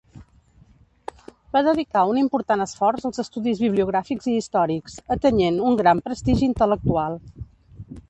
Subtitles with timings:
[1.55, 7.25] Va dedicar un important esforç als estudis bibliogràfics i històrics, atenyent un gran prestigi intel·lectual.